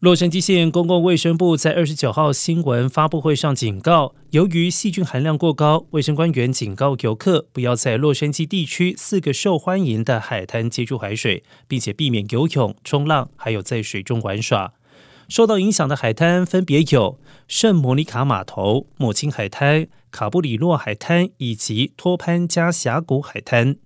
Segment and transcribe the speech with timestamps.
[0.00, 14.72] 洛杉矶县公共卫生部在二十九号新闻发布会上警告由于细菌含量过高卫生官员警告游客不要在洛杉矶地区四个受欢迎的海滩接触海水并且避免游泳冲浪还有在水中玩耍。
[15.28, 23.76] 受到影响的海滩分别有圣莫尼卡码头母亲海滩卡布里诺海滩以及托潘加峡谷海滩。